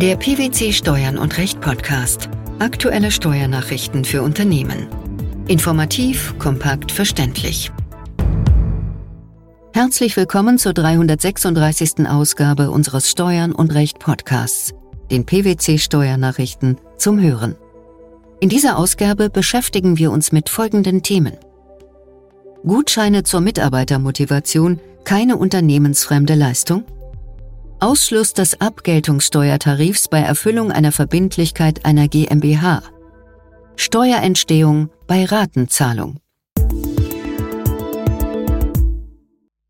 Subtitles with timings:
[0.00, 2.28] Der PwC Steuern und Recht Podcast.
[2.60, 4.86] Aktuelle Steuernachrichten für Unternehmen.
[5.48, 7.72] Informativ, kompakt, verständlich.
[9.74, 12.06] Herzlich willkommen zur 336.
[12.06, 14.72] Ausgabe unseres Steuern und Recht Podcasts,
[15.10, 17.56] den PwC Steuernachrichten zum Hören.
[18.38, 21.36] In dieser Ausgabe beschäftigen wir uns mit folgenden Themen.
[22.64, 26.84] Gutscheine zur Mitarbeitermotivation, keine unternehmensfremde Leistung?
[27.80, 32.82] Ausschluss des Abgeltungssteuertarifs bei Erfüllung einer Verbindlichkeit einer GmbH.
[33.76, 36.18] Steuerentstehung bei Ratenzahlung.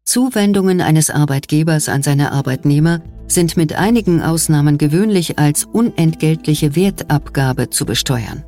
[0.05, 7.84] Zuwendungen eines Arbeitgebers an seine Arbeitnehmer sind mit einigen Ausnahmen gewöhnlich als unentgeltliche Wertabgabe zu
[7.84, 8.42] besteuern.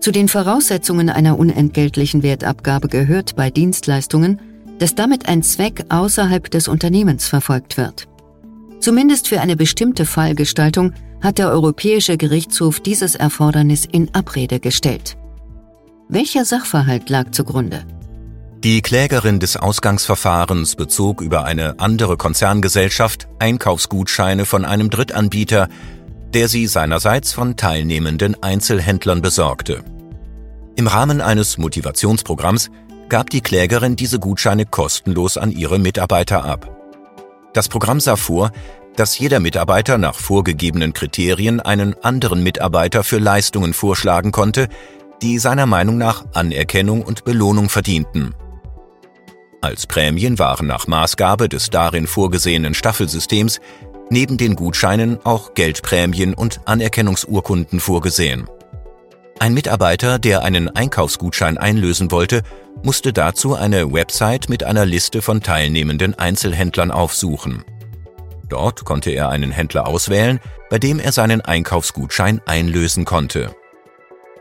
[0.00, 4.42] Zu den Voraussetzungen einer unentgeltlichen Wertabgabe gehört bei Dienstleistungen,
[4.78, 8.08] dass damit ein Zweck außerhalb des Unternehmens verfolgt wird.
[8.84, 15.16] Zumindest für eine bestimmte Fallgestaltung hat der Europäische Gerichtshof dieses Erfordernis in Abrede gestellt.
[16.10, 17.86] Welcher Sachverhalt lag zugrunde?
[18.62, 25.70] Die Klägerin des Ausgangsverfahrens bezog über eine andere Konzerngesellschaft Einkaufsgutscheine von einem Drittanbieter,
[26.34, 29.82] der sie seinerseits von teilnehmenden Einzelhändlern besorgte.
[30.76, 32.70] Im Rahmen eines Motivationsprogramms
[33.08, 36.73] gab die Klägerin diese Gutscheine kostenlos an ihre Mitarbeiter ab.
[37.54, 38.50] Das Programm sah vor,
[38.96, 44.68] dass jeder Mitarbeiter nach vorgegebenen Kriterien einen anderen Mitarbeiter für Leistungen vorschlagen konnte,
[45.22, 48.34] die seiner Meinung nach Anerkennung und Belohnung verdienten.
[49.60, 53.60] Als Prämien waren nach Maßgabe des darin vorgesehenen Staffelsystems
[54.10, 58.46] neben den Gutscheinen auch Geldprämien und Anerkennungsurkunden vorgesehen.
[59.40, 62.42] Ein Mitarbeiter, der einen Einkaufsgutschein einlösen wollte,
[62.82, 67.64] musste dazu eine Website mit einer Liste von teilnehmenden Einzelhändlern aufsuchen.
[68.48, 70.38] Dort konnte er einen Händler auswählen,
[70.70, 73.54] bei dem er seinen Einkaufsgutschein einlösen konnte.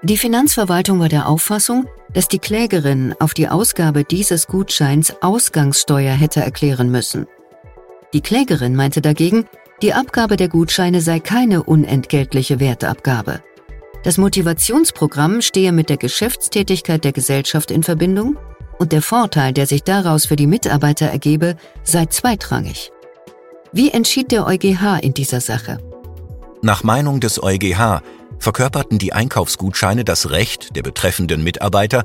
[0.03, 6.41] Die Finanzverwaltung war der Auffassung, dass die Klägerin auf die Ausgabe dieses Gutscheins Ausgangssteuer hätte
[6.41, 7.25] erklären müssen.
[8.13, 9.47] Die Klägerin meinte dagegen,
[9.81, 13.41] die Abgabe der Gutscheine sei keine unentgeltliche Wertabgabe.
[14.03, 18.37] Das Motivationsprogramm stehe mit der Geschäftstätigkeit der Gesellschaft in Verbindung
[18.77, 22.91] und der Vorteil, der sich daraus für die Mitarbeiter ergebe, sei zweitrangig.
[23.71, 25.77] Wie entschied der EuGH in dieser Sache?
[26.61, 28.01] Nach Meinung des EuGH
[28.39, 32.03] verkörperten die Einkaufsgutscheine das Recht der betreffenden Mitarbeiter,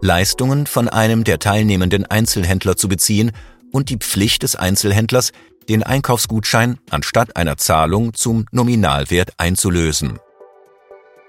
[0.00, 3.32] Leistungen von einem der teilnehmenden Einzelhändler zu beziehen
[3.72, 5.32] und die Pflicht des Einzelhändlers,
[5.68, 10.18] den Einkaufsgutschein anstatt einer Zahlung zum Nominalwert einzulösen.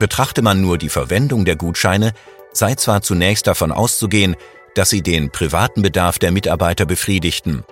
[0.02, 2.14] Betrachte man nur die Verwendung der Gutscheine,
[2.54, 4.36] sei zwar zunächst davon auszugehen,
[4.74, 7.64] dass sie den privaten Bedarf der Mitarbeiter befriedigten.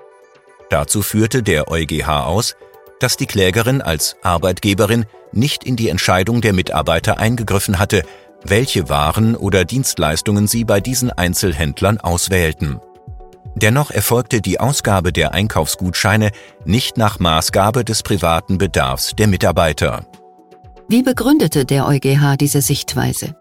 [0.70, 2.56] Dazu führte der EuGH aus,
[3.00, 8.04] dass die Klägerin als Arbeitgeberin nicht in die Entscheidung der Mitarbeiter eingegriffen hatte,
[8.44, 12.80] welche Waren oder Dienstleistungen sie bei diesen Einzelhändlern auswählten.
[13.56, 16.30] Dennoch erfolgte die Ausgabe der Einkaufsgutscheine
[16.64, 20.06] nicht nach Maßgabe des privaten Bedarfs der Mitarbeiter.
[20.92, 23.36] Wie begründete der EuGH diese Sichtweise?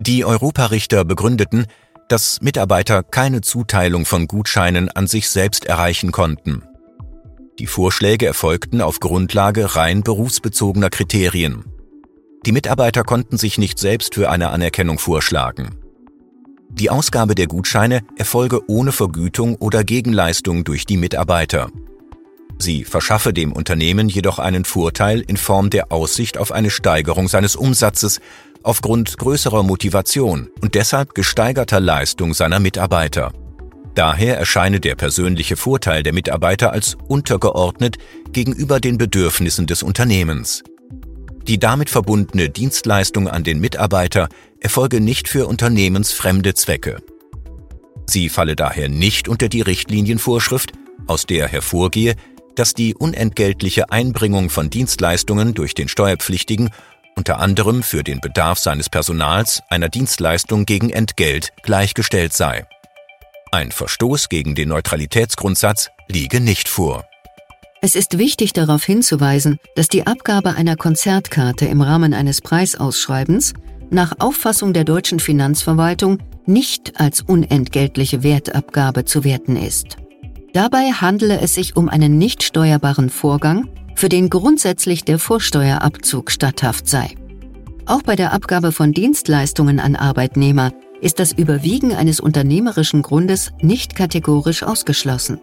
[0.00, 1.66] Die Europarichter begründeten,
[2.08, 6.64] dass Mitarbeiter keine Zuteilung von Gutscheinen an sich selbst erreichen konnten.
[7.60, 11.64] Die Vorschläge erfolgten auf Grundlage rein berufsbezogener Kriterien.
[12.44, 15.76] Die Mitarbeiter konnten sich nicht selbst für eine Anerkennung vorschlagen.
[16.68, 21.70] Die Ausgabe der Gutscheine erfolge ohne Vergütung oder Gegenleistung durch die Mitarbeiter.
[22.58, 27.54] Sie verschaffe dem Unternehmen jedoch einen Vorteil in Form der Aussicht auf eine Steigerung seines
[27.54, 28.20] Umsatzes
[28.62, 33.32] aufgrund größerer Motivation und deshalb gesteigerter Leistung seiner Mitarbeiter.
[33.94, 37.96] Daher erscheine der persönliche Vorteil der Mitarbeiter als untergeordnet
[38.32, 40.62] gegenüber den Bedürfnissen des Unternehmens.
[41.46, 44.28] Die damit verbundene Dienstleistung an den Mitarbeiter
[44.60, 46.98] erfolge nicht für unternehmensfremde Zwecke.
[48.06, 50.72] Sie falle daher nicht unter die Richtlinienvorschrift,
[51.06, 52.16] aus der hervorgehe,
[52.56, 56.70] dass die unentgeltliche Einbringung von Dienstleistungen durch den Steuerpflichtigen
[57.16, 62.66] unter anderem für den Bedarf seines Personals einer Dienstleistung gegen Entgelt gleichgestellt sei.
[63.52, 67.04] Ein Verstoß gegen den Neutralitätsgrundsatz liege nicht vor.
[67.80, 73.54] Es ist wichtig darauf hinzuweisen, dass die Abgabe einer Konzertkarte im Rahmen eines Preisausschreibens
[73.90, 79.96] nach Auffassung der deutschen Finanzverwaltung nicht als unentgeltliche Wertabgabe zu werten ist.
[80.56, 86.88] Dabei handele es sich um einen nicht steuerbaren Vorgang, für den grundsätzlich der Vorsteuerabzug statthaft
[86.88, 87.14] sei.
[87.84, 90.72] Auch bei der Abgabe von Dienstleistungen an Arbeitnehmer
[91.02, 95.42] ist das Überwiegen eines unternehmerischen Grundes nicht kategorisch ausgeschlossen.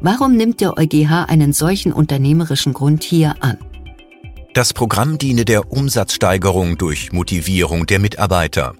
[0.00, 3.58] Warum nimmt der EuGH einen solchen unternehmerischen Grund hier an?
[4.54, 8.72] Das Programm diene der Umsatzsteigerung durch Motivierung der Mitarbeiter.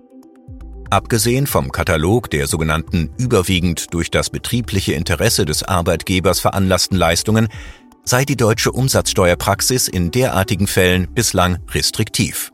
[0.91, 7.49] Abgesehen vom Katalog der sogenannten überwiegend durch das betriebliche Interesse des Arbeitgebers veranlassten Leistungen
[8.03, 12.53] sei die deutsche Umsatzsteuerpraxis in derartigen Fällen bislang restriktiv.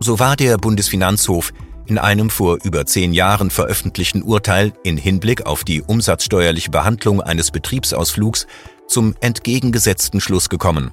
[0.00, 1.52] So war der Bundesfinanzhof
[1.86, 7.50] in einem vor über zehn Jahren veröffentlichten Urteil in Hinblick auf die umsatzsteuerliche Behandlung eines
[7.50, 8.46] Betriebsausflugs
[8.88, 10.92] zum entgegengesetzten Schluss gekommen.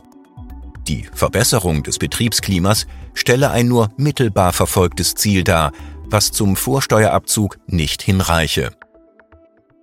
[0.89, 5.71] Die Verbesserung des Betriebsklimas stelle ein nur mittelbar verfolgtes Ziel dar,
[6.09, 8.71] was zum Vorsteuerabzug nicht hinreiche.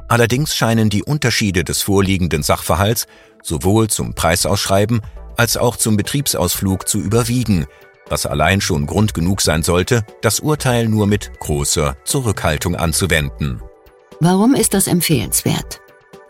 [0.09, 3.07] Allerdings scheinen die Unterschiede des vorliegenden Sachverhalts
[3.43, 5.01] sowohl zum Preisausschreiben
[5.37, 7.67] als auch zum Betriebsausflug zu überwiegen,
[8.09, 13.61] was allein schon Grund genug sein sollte, das Urteil nur mit großer Zurückhaltung anzuwenden.
[14.21, 15.81] Warum ist das empfehlenswert?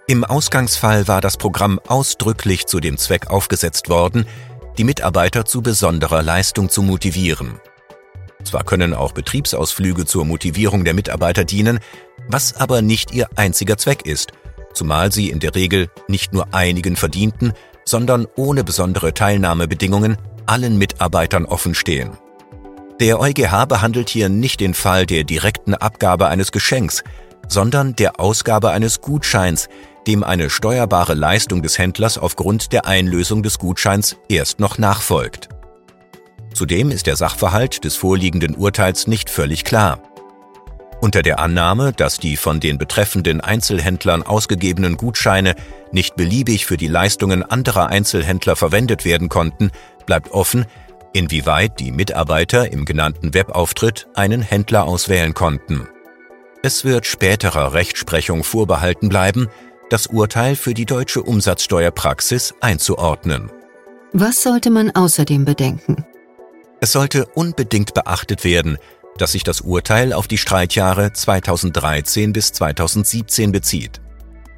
[0.09, 4.27] Im Ausgangsfall war das Programm ausdrücklich zu dem Zweck aufgesetzt worden,
[4.79, 7.61] die Mitarbeiter zu besonderer Leistung zu motivieren.
[8.47, 11.81] Zwar können auch Betriebsausflüge zur Motivierung der Mitarbeiter dienen,
[12.29, 14.31] was aber nicht ihr einziger Zweck ist,
[14.73, 17.55] zumal sie in der Regel nicht nur einigen verdienten,
[17.85, 20.17] sondern ohne besondere Teilnahmebedingungen
[20.47, 22.11] allen Mitarbeitern offen stehen.
[23.01, 27.03] Der EuGH behandelt hier nicht den Fall der direkten Abgabe eines Geschenks,
[27.49, 29.69] sondern der Ausgabe eines Gutscheins,
[30.07, 35.49] dem eine steuerbare Leistung des Händlers aufgrund der Einlösung des Gutscheins erst noch nachfolgt.
[36.57, 40.01] Zudem ist der Sachverhalt des vorliegenden Urteils nicht völlig klar.
[41.03, 45.55] Unter der Annahme, dass die von den betreffenden Einzelhändlern ausgegebenen Gutscheine
[45.93, 49.71] nicht beliebig für die Leistungen anderer Einzelhändler verwendet werden konnten,
[50.07, 50.65] bleibt offen,
[51.13, 55.87] inwieweit die Mitarbeiter im genannten Webauftritt einen Händler auswählen konnten.
[56.63, 59.49] Es wird späterer Rechtsprechung vorbehalten bleiben,
[59.91, 63.51] das Urteil für die deutsche Umsatzsteuerpraxis einzuordnen.
[64.15, 66.07] Was sollte man außerdem bedenken?
[66.87, 68.79] Es sollte unbedingt beachtet werden,
[69.19, 74.01] dass sich das Urteil auf die Streitjahre 2013 bis 2017 bezieht.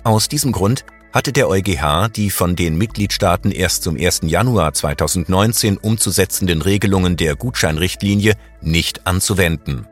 [0.05, 4.21] Aus diesem Grund hatte der EuGH die von den Mitgliedstaaten erst zum 1.
[4.25, 9.87] Januar 2019 umzusetzenden Regelungen der Gutscheinrichtlinie nicht anzuwenden.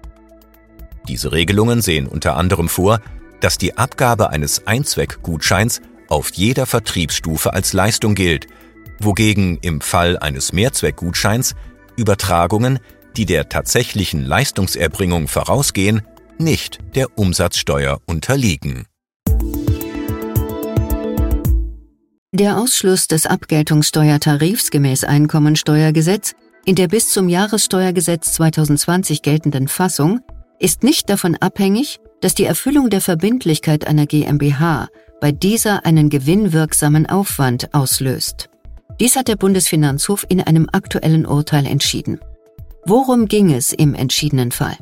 [1.09, 3.01] Diese Regelungen sehen unter anderem vor,
[3.41, 8.47] dass die Abgabe eines Einzweckgutscheins auf jeder Vertriebsstufe als Leistung gilt,
[9.01, 11.55] wogegen im Fall eines Mehrzweckgutscheins
[11.97, 12.79] Übertragungen,
[13.17, 16.03] die der tatsächlichen Leistungserbringung vorausgehen,
[16.39, 18.87] nicht der Umsatzsteuer unterliegen.
[22.33, 26.35] Der Ausschluss des Abgeltungssteuertarifs gemäß Einkommensteuergesetz
[26.67, 30.21] in der bis zum Jahressteuergesetz 2020 geltenden Fassung
[30.59, 34.89] ist nicht davon abhängig, dass die Erfüllung der Verbindlichkeit einer GmbH
[35.21, 38.51] bei dieser einen gewinnwirksamen Aufwand auslöst.
[38.99, 42.19] Dies hat der Bundesfinanzhof in einem aktuellen Urteil entschieden.
[42.87, 44.79] Worum ging es im entschiedenen Fall?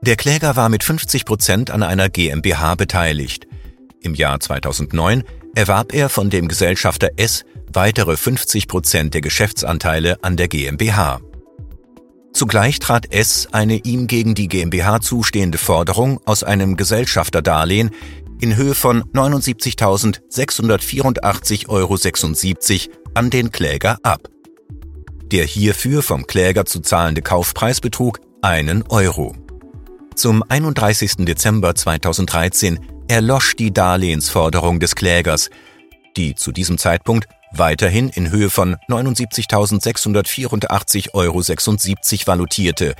[0.00, 3.46] Der Kläger war mit 50 Prozent an einer GmbH beteiligt.
[4.00, 5.22] Im Jahr 2009
[5.54, 11.20] erwarb er von dem Gesellschafter S weitere 50 Prozent der Geschäftsanteile an der GmbH.
[12.32, 17.90] Zugleich trat S eine ihm gegen die GmbH zustehende Forderung aus einem Gesellschafterdarlehen
[18.40, 21.96] in Höhe von 79.684,76 Euro
[23.14, 24.28] an den Kläger ab.
[25.30, 29.34] Der hierfür vom Kläger zu zahlende Kaufpreis betrug einen Euro.
[30.14, 31.24] Zum 31.
[31.24, 35.48] Dezember 2013 erlosch die Darlehensforderung des Klägers,
[36.16, 41.40] die zu diesem Zeitpunkt weiterhin in Höhe von 79.684,76 Euro
[42.26, 42.94] valutierte,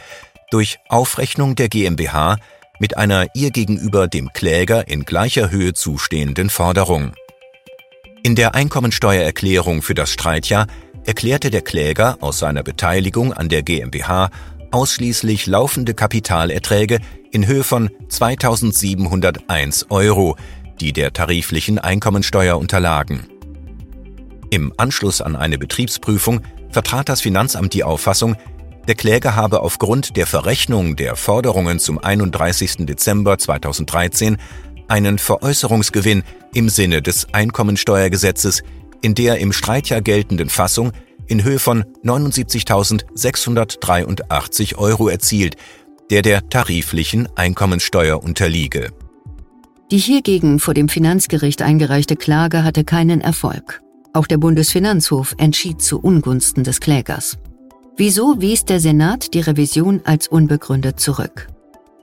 [0.51, 2.39] durch Aufrechnung der GmbH
[2.79, 7.13] mit einer ihr gegenüber dem Kläger in gleicher Höhe zustehenden Forderung.
[8.25, 10.69] In der Einkommensteuererklärung für das Streitjahr
[11.05, 14.31] erklärte der Kläger aus seiner Beteiligung an der GmbH
[14.71, 17.01] ausschließlich laufende Kapitalerträge
[17.33, 20.37] in Höhe von 2.701 Euro,
[20.81, 23.27] die der tariflichen Einkommensteuer unterlagen.
[24.51, 28.37] Im Anschluss an eine Betriebsprüfung vertrat das Finanzamt die Auffassung,
[28.87, 32.87] der Kläger habe aufgrund der Verrechnung der Forderungen zum 31.
[32.87, 34.37] Dezember 2013
[34.93, 36.23] einen Veräußerungsgewinn
[36.53, 38.63] im Sinne des Einkommensteuergesetzes
[39.01, 40.93] in der im Streitjahr geltenden Fassung
[41.27, 45.57] in Höhe von 79.683 Euro erzielt,
[46.11, 48.93] der der tariflichen Einkommensteuer unterliege.
[49.91, 53.81] Die hiergegen vor dem Finanzgericht eingereichte Klage hatte keinen Erfolg.
[54.13, 57.39] Auch der Bundesfinanzhof entschied zu Ungunsten des Klägers.
[57.97, 61.49] Wieso wies der Senat die Revision als unbegründet zurück?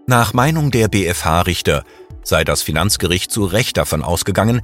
[0.07, 1.83] Nach Meinung der BFH-Richter
[2.23, 4.61] sei das Finanzgericht zu Recht davon ausgegangen,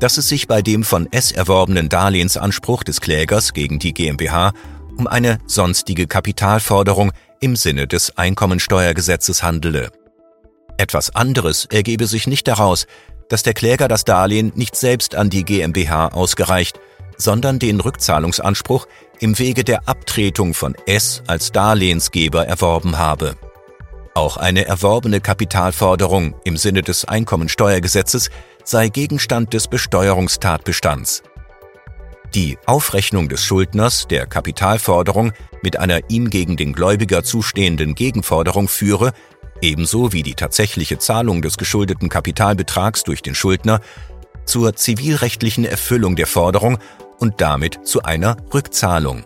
[0.00, 4.52] dass es sich bei dem von S erworbenen Darlehensanspruch des Klägers gegen die GmbH
[4.96, 9.90] um eine sonstige Kapitalforderung im Sinne des Einkommensteuergesetzes handele.
[10.76, 12.86] Etwas anderes ergebe sich nicht daraus,
[13.28, 16.78] dass der Kläger das Darlehen nicht selbst an die GmbH ausgereicht,
[17.16, 18.86] sondern den Rückzahlungsanspruch
[19.20, 23.36] im Wege der Abtretung von S als Darlehensgeber erworben habe.
[24.14, 28.30] Auch eine erworbene Kapitalforderung im Sinne des Einkommensteuergesetzes
[28.62, 31.24] sei Gegenstand des Besteuerungstatbestands.
[32.32, 35.32] Die Aufrechnung des Schuldners der Kapitalforderung
[35.64, 39.12] mit einer ihm gegen den Gläubiger zustehenden Gegenforderung führe,
[39.60, 43.80] ebenso wie die tatsächliche Zahlung des geschuldeten Kapitalbetrags durch den Schuldner,
[44.44, 46.78] zur zivilrechtlichen Erfüllung der Forderung
[47.18, 49.24] und damit zu einer Rückzahlung.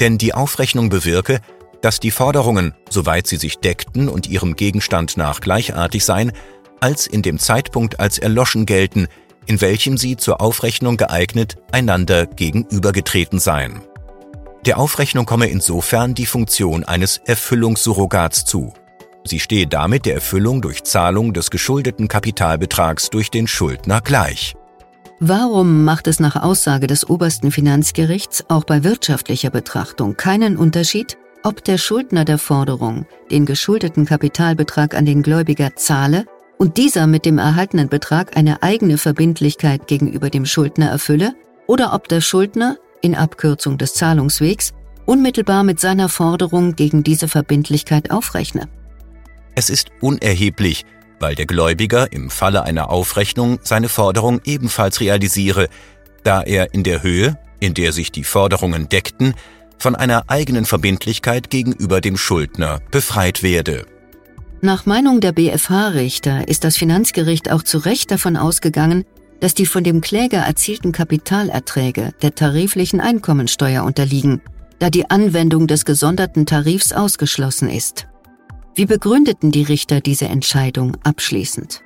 [0.00, 1.40] Denn die Aufrechnung bewirke,
[1.86, 6.32] dass die Forderungen, soweit sie sich deckten und ihrem Gegenstand nach gleichartig seien,
[6.80, 9.06] als in dem Zeitpunkt als erloschen gelten,
[9.46, 13.82] in welchem sie zur Aufrechnung geeignet einander gegenübergetreten seien.
[14.64, 18.74] Der Aufrechnung komme insofern die Funktion eines Erfüllungssurrogats zu.
[19.22, 24.56] Sie stehe damit der Erfüllung durch Zahlung des geschuldeten Kapitalbetrags durch den Schuldner gleich.
[25.20, 31.16] Warum macht es nach Aussage des obersten Finanzgerichts auch bei wirtschaftlicher Betrachtung keinen Unterschied,
[31.46, 36.26] ob der Schuldner der Forderung den geschuldeten Kapitalbetrag an den Gläubiger zahle
[36.58, 41.36] und dieser mit dem erhaltenen Betrag eine eigene Verbindlichkeit gegenüber dem Schuldner erfülle,
[41.68, 44.72] oder ob der Schuldner, in Abkürzung des Zahlungswegs,
[45.04, 48.68] unmittelbar mit seiner Forderung gegen diese Verbindlichkeit aufrechne.
[49.54, 50.84] Es ist unerheblich,
[51.20, 55.68] weil der Gläubiger im Falle einer Aufrechnung seine Forderung ebenfalls realisiere,
[56.24, 59.34] da er in der Höhe, in der sich die Forderungen deckten,
[59.78, 63.86] von einer eigenen Verbindlichkeit gegenüber dem Schuldner befreit werde.
[64.60, 69.04] Nach Meinung der BFH-Richter ist das Finanzgericht auch zu Recht davon ausgegangen,
[69.40, 74.40] dass die von dem Kläger erzielten Kapitalerträge der tariflichen Einkommensteuer unterliegen,
[74.78, 78.06] da die Anwendung des gesonderten Tarifs ausgeschlossen ist.
[78.74, 81.82] Wie begründeten die Richter diese Entscheidung abschließend?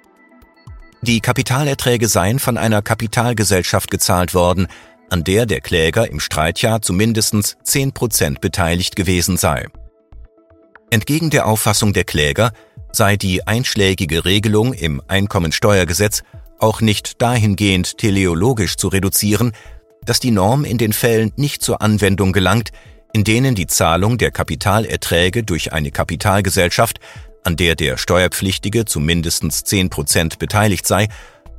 [1.02, 4.66] Die Kapitalerträge seien von einer Kapitalgesellschaft gezahlt worden,
[5.10, 9.66] an der der Kläger im Streitjahr zu mindestens 10 Prozent beteiligt gewesen sei.
[10.90, 12.52] Entgegen der Auffassung der Kläger
[12.92, 16.22] sei die einschlägige Regelung im Einkommensteuergesetz
[16.58, 19.52] auch nicht dahingehend teleologisch zu reduzieren,
[20.04, 22.70] dass die Norm in den Fällen nicht zur Anwendung gelangt,
[23.12, 27.00] in denen die Zahlung der Kapitalerträge durch eine Kapitalgesellschaft,
[27.44, 31.08] an der der Steuerpflichtige zu mindestens 10 Prozent beteiligt sei,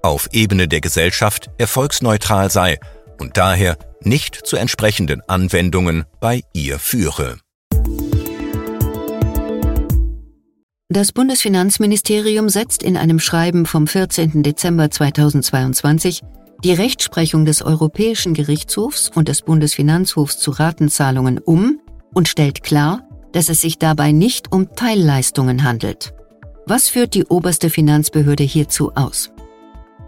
[0.01, 2.79] auf Ebene der Gesellschaft erfolgsneutral sei
[3.21, 7.37] und daher nicht zu entsprechenden Anwendungen bei ihr führe.
[10.89, 14.43] Das Bundesfinanzministerium setzt in einem Schreiben vom 14.
[14.43, 16.21] Dezember 2022
[16.65, 21.79] die Rechtsprechung des Europäischen Gerichtshofs und des Bundesfinanzhofs zu Ratenzahlungen um
[22.13, 26.13] und stellt klar, dass es sich dabei nicht um Teilleistungen handelt.
[26.65, 29.31] Was führt die oberste Finanzbehörde hierzu aus?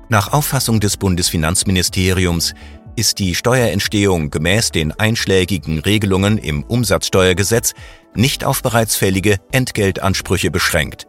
[0.10, 2.54] Nach Auffassung des Bundesfinanzministeriums
[2.96, 7.74] ist die Steuerentstehung gemäß den einschlägigen Regelungen im Umsatzsteuergesetz
[8.16, 11.08] nicht auf bereits fällige Entgeltansprüche beschränkt.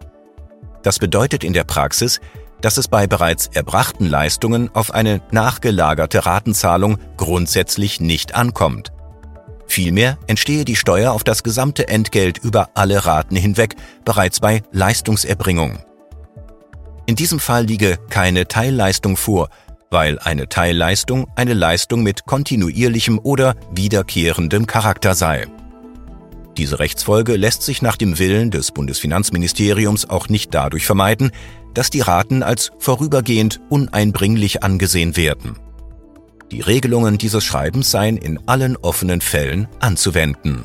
[0.83, 2.21] Das bedeutet in der Praxis,
[2.61, 8.93] dass es bei bereits erbrachten Leistungen auf eine nachgelagerte Ratenzahlung grundsätzlich nicht ankommt.
[9.67, 15.79] Vielmehr entstehe die Steuer auf das gesamte Entgelt über alle Raten hinweg bereits bei Leistungserbringung.
[17.07, 19.50] In diesem Fall liege keine Teilleistung vor,
[19.95, 25.47] weil eine Teilleistung eine Leistung mit kontinuierlichem oder wiederkehrendem Charakter sei.
[26.57, 31.31] Diese Rechtsfolge lässt sich nach dem Willen des Bundesfinanzministeriums auch nicht dadurch vermeiden,
[31.75, 35.57] dass die Raten als vorübergehend uneinbringlich angesehen werden.
[36.51, 40.65] Die Regelungen dieses Schreibens seien in allen offenen Fällen anzuwenden.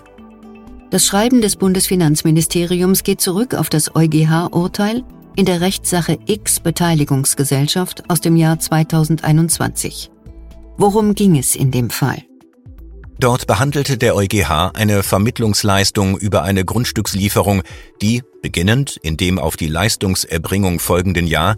[0.89, 5.03] Das Schreiben des Bundesfinanzministeriums geht zurück auf das EuGH-Urteil
[5.39, 10.11] in der Rechtssache X Beteiligungsgesellschaft aus dem Jahr 2021.
[10.75, 12.25] Worum ging es in dem Fall?
[13.21, 17.61] Dort behandelte der EuGH eine Vermittlungsleistung über eine Grundstückslieferung,
[18.01, 21.55] die, beginnend in dem auf die Leistungserbringung folgenden Jahr,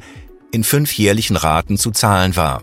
[0.51, 2.61] in fünf jährlichen Raten zu zahlen war.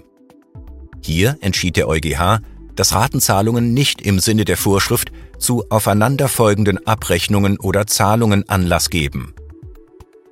[1.02, 2.42] Hier entschied der EuGH,
[2.76, 9.34] dass Ratenzahlungen nicht im Sinne der Vorschrift zu aufeinanderfolgenden Abrechnungen oder Zahlungen Anlass geben.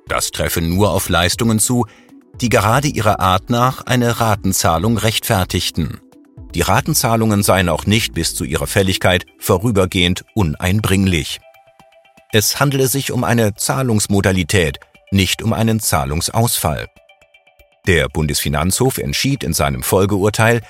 [0.07, 1.85] Das treffe nur auf Leistungen zu,
[2.41, 5.99] die gerade ihrer Art nach eine Ratenzahlung rechtfertigten.
[6.53, 11.39] Die Ratenzahlungen seien auch nicht bis zu ihrer Fälligkeit vorübergehend uneinbringlich.
[12.31, 14.79] Es handele sich um eine Zahlungsmodalität,
[15.11, 16.87] nicht um einen Zahlungsausfall.
[17.85, 20.61] Der Bundesfinanzhof entschied in seinem Folgeurteil,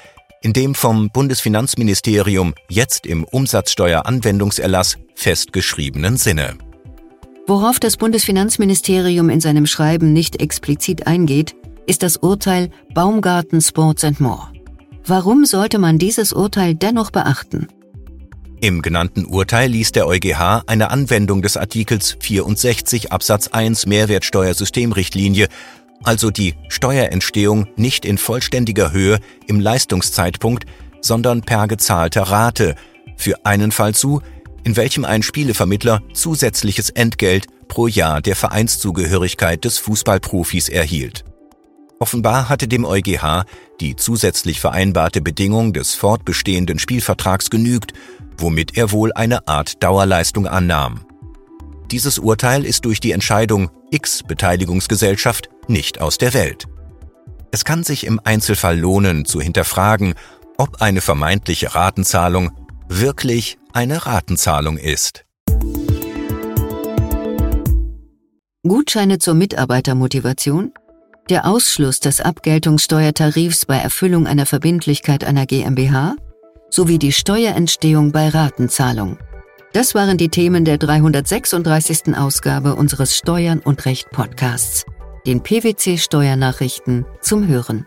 [0.41, 6.57] in dem vom Bundesfinanzministerium jetzt im Umsatzsteueranwendungserlass festgeschriebenen Sinne.
[7.49, 14.19] Worauf das Bundesfinanzministerium in seinem Schreiben nicht explizit eingeht, ist das Urteil Baumgarten Sports and
[14.19, 14.49] More.
[15.05, 17.69] Warum sollte man dieses Urteil dennoch beachten?
[18.59, 25.47] Im genannten Urteil ließ der EuGH eine Anwendung des Artikels 64 Absatz 1 Mehrwertsteuersystemrichtlinie,
[26.03, 30.65] also die Steuerentstehung nicht in vollständiger Höhe im Leistungszeitpunkt,
[30.99, 32.75] sondern per gezahlter Rate,
[33.15, 34.21] für einen Fall zu,
[34.63, 41.23] in welchem ein Spielevermittler zusätzliches Entgelt pro Jahr der Vereinszugehörigkeit des Fußballprofis erhielt.
[41.99, 43.45] Offenbar hatte dem EuGH
[43.79, 47.93] die zusätzlich vereinbarte Bedingung des fortbestehenden Spielvertrags genügt,
[48.37, 51.05] womit er wohl eine Art Dauerleistung annahm.
[51.91, 56.65] Dieses Urteil ist durch die Entscheidung X Beteiligungsgesellschaft nicht aus der Welt.
[57.51, 60.15] Es kann sich im Einzelfall lohnen zu hinterfragen,
[60.57, 62.51] ob eine vermeintliche Ratenzahlung
[62.89, 65.25] wirklich eine Ratenzahlung ist.
[68.67, 70.73] Gutscheine zur Mitarbeitermotivation?
[71.29, 76.15] Der Ausschluss des Abgeltungssteuertarifs bei Erfüllung einer Verbindlichkeit einer GmbH?
[76.69, 79.17] sowie die Steuerentstehung bei Ratenzahlung.
[79.73, 82.17] Das waren die Themen der 336.
[82.17, 84.85] Ausgabe unseres Steuern und Recht Podcasts,
[85.25, 87.85] den PwC Steuernachrichten zum Hören.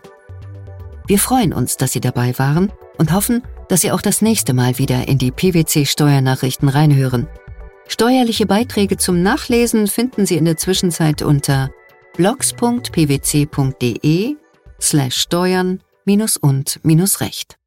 [1.07, 4.77] Wir freuen uns, dass Sie dabei waren und hoffen, dass Sie auch das nächste Mal
[4.79, 7.29] wieder in die PwC Steuernachrichten reinhören.
[7.87, 11.71] Steuerliche Beiträge zum Nachlesen finden Sie in der Zwischenzeit unter
[12.17, 12.75] blogs.pwc.de
[14.81, 17.60] slash steuern minus und minus recht.